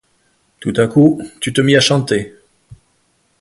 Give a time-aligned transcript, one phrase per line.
[0.61, 2.33] Tout à coup, tu te mis à chanter.